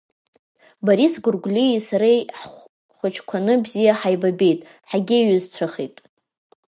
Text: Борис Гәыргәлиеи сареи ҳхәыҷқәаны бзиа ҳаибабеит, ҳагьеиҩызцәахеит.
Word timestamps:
Борис 0.85 1.13
Гәыргәлиеи 1.23 1.79
сареи 1.87 2.19
ҳхәыҷқәаны 2.37 3.53
бзиа 3.63 3.93
ҳаибабеит, 3.99 4.59
ҳагьеиҩызцәахеит. 4.89 5.95